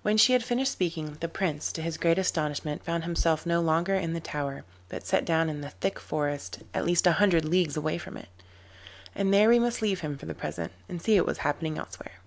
[0.00, 3.94] When she had finished speaking, the Prince, to his great astonishment, found himself no longer
[3.94, 7.76] in the tower, but set down in a thick forest at least a hundred leagues
[7.76, 8.28] away from it.
[9.14, 12.20] And there we must leave him for the present, and see what was happening elsewhere.